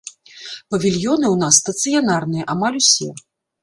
Павільёны 0.71 1.25
ў 1.31 1.35
нас 1.43 1.61
стацыянарныя 1.63 2.51
амаль 2.59 2.75
усё. 2.85 3.09